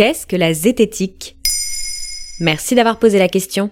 [0.00, 1.36] Qu'est-ce que la zététique?
[2.40, 3.70] Merci d'avoir posé la question.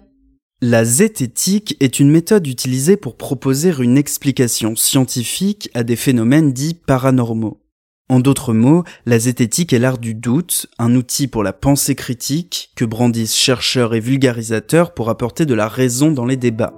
[0.61, 6.75] La zététique est une méthode utilisée pour proposer une explication scientifique à des phénomènes dits
[6.75, 7.63] paranormaux.
[8.11, 12.73] En d'autres mots, la zététique est l'art du doute, un outil pour la pensée critique
[12.77, 16.75] que brandissent chercheurs et vulgarisateurs pour apporter de la raison dans les débats.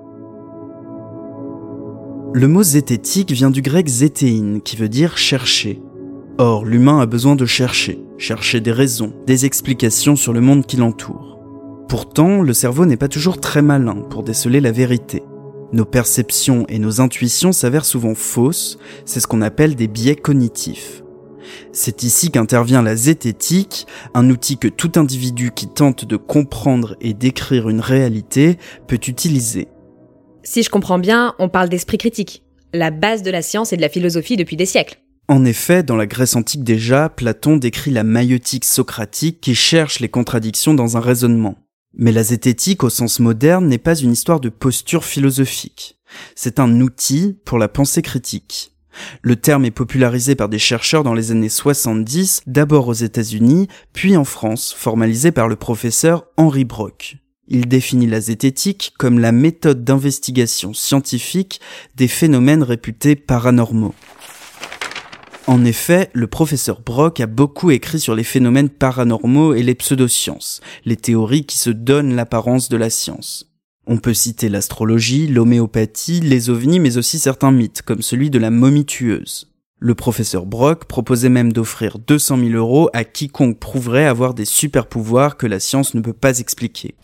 [2.34, 5.80] Le mot zététique vient du grec zétéine, qui veut dire chercher.
[6.42, 10.78] Or, l'humain a besoin de chercher, chercher des raisons, des explications sur le monde qui
[10.78, 11.38] l'entoure.
[11.86, 15.22] Pourtant, le cerveau n'est pas toujours très malin pour déceler la vérité.
[15.74, 21.02] Nos perceptions et nos intuitions s'avèrent souvent fausses, c'est ce qu'on appelle des biais cognitifs.
[21.72, 27.12] C'est ici qu'intervient la zététique, un outil que tout individu qui tente de comprendre et
[27.12, 29.68] d'écrire une réalité peut utiliser.
[30.42, 33.82] Si je comprends bien, on parle d'esprit critique, la base de la science et de
[33.82, 35.02] la philosophie depuis des siècles.
[35.30, 40.08] En effet, dans la Grèce antique déjà, Platon décrit la maïotique socratique qui cherche les
[40.08, 41.56] contradictions dans un raisonnement.
[41.94, 46.00] Mais la zététique au sens moderne n'est pas une histoire de posture philosophique.
[46.34, 48.72] C'est un outil pour la pensée critique.
[49.22, 54.16] Le terme est popularisé par des chercheurs dans les années 70, d'abord aux États-Unis, puis
[54.16, 57.18] en France, formalisé par le professeur Henri Brock.
[57.46, 61.60] Il définit la zététique comme la méthode d'investigation scientifique
[61.94, 63.94] des phénomènes réputés paranormaux.
[65.50, 70.60] En effet, le professeur Brock a beaucoup écrit sur les phénomènes paranormaux et les pseudosciences,
[70.84, 73.52] les théories qui se donnent l'apparence de la science.
[73.88, 78.52] On peut citer l'astrologie, l'homéopathie, les ovnis, mais aussi certains mythes, comme celui de la
[78.52, 79.50] momie tueuse.
[79.80, 84.86] Le professeur Brock proposait même d'offrir 200 000 euros à quiconque prouverait avoir des super
[84.86, 86.94] pouvoirs que la science ne peut pas expliquer.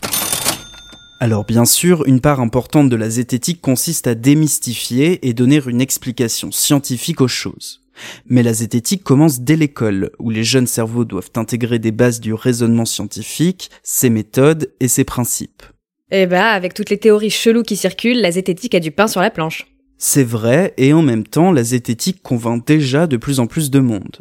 [1.18, 5.80] Alors bien sûr, une part importante de la zététique consiste à démystifier et donner une
[5.80, 7.80] explication scientifique aux choses.
[8.26, 12.34] Mais la zététique commence dès l'école, où les jeunes cerveaux doivent intégrer des bases du
[12.34, 15.62] raisonnement scientifique, ses méthodes et ses principes.
[16.10, 19.20] Eh bah, avec toutes les théories cheloues qui circulent, la zététique a du pain sur
[19.20, 19.66] la planche.
[19.98, 23.80] C'est vrai, et en même temps, la zététique convainc déjà de plus en plus de
[23.80, 24.20] monde.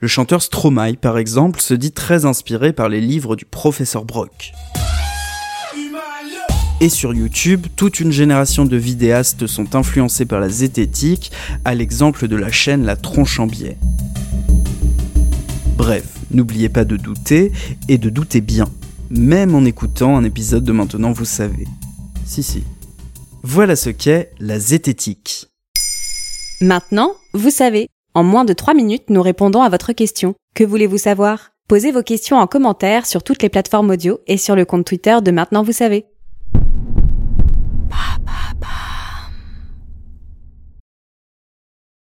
[0.00, 4.52] Le chanteur Stromae, par exemple, se dit très inspiré par les livres du professeur Brock.
[6.84, 11.32] Et sur YouTube, toute une génération de vidéastes sont influencés par la zététique,
[11.64, 13.78] à l'exemple de la chaîne La Tronche en Biais.
[15.78, 17.52] Bref, n'oubliez pas de douter,
[17.88, 18.66] et de douter bien,
[19.08, 21.66] même en écoutant un épisode de Maintenant vous savez.
[22.26, 22.64] Si si.
[23.42, 25.46] Voilà ce qu'est la zététique.
[26.60, 27.88] Maintenant, vous savez.
[28.12, 30.34] En moins de 3 minutes, nous répondons à votre question.
[30.54, 31.52] Que voulez-vous savoir?
[31.66, 35.16] Posez vos questions en commentaire sur toutes les plateformes audio et sur le compte Twitter
[35.24, 36.04] de Maintenant vous savez.